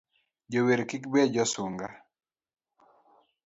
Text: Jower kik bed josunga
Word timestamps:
Jower 0.51 0.81
kik 0.89 1.03
bed 1.11 1.29
josunga 1.35 1.87